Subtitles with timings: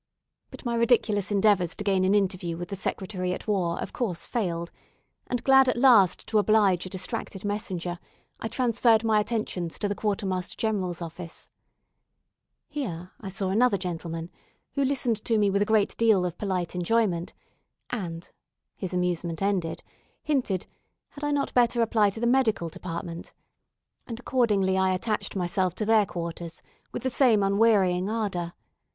[0.49, 4.25] But my ridiculous endeavours to gain an interview with the Secretary at War of course
[4.25, 4.71] failed,
[5.27, 7.99] and glad at last to oblige a distracted messenger,
[8.39, 11.49] I transferred my attentions to the Quartermaster General's department.
[12.67, 14.31] Here I saw another gentleman,
[14.71, 17.35] who listened to me with a great deal of polite enjoyment,
[17.91, 18.27] and
[18.75, 19.83] his amusement ended
[20.23, 20.65] hinted,
[21.09, 23.33] had I not better apply to the Medical Department;
[24.07, 28.53] and accordingly I attached myself to their quarters with the same unwearying ardour.